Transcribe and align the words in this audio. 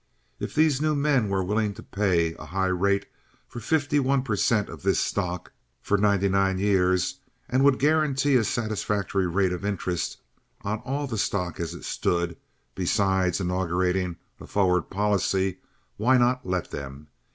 If 0.39 0.55
these 0.55 0.81
new 0.81 0.95
men 0.95 1.29
were 1.29 1.43
willing 1.43 1.75
to 1.75 1.83
pay 1.83 2.33
a 2.33 2.45
high 2.45 2.65
rate 2.73 3.05
for 3.47 3.59
fifty 3.59 3.99
one 3.99 4.23
per 4.23 4.35
cent. 4.35 4.67
of 4.67 4.81
this 4.81 4.99
stock 4.99 5.51
for 5.79 5.95
ninety 5.95 6.27
nine 6.27 6.57
years 6.57 7.19
and 7.47 7.63
would 7.63 7.77
guarantee 7.77 8.35
a 8.35 8.43
satisfactory 8.43 9.27
rate 9.27 9.51
of 9.53 9.63
interest 9.63 10.17
on 10.63 10.79
all 10.79 11.05
the 11.05 11.19
stock 11.19 11.59
as 11.59 11.75
it 11.75 11.85
stood, 11.85 12.35
besides 12.73 13.39
inaugurating 13.39 14.15
a 14.39 14.47
forward 14.47 14.89
policy, 14.89 15.59
why 15.97 16.17
not 16.17 16.47
let 16.47 16.71
them? 16.71 17.05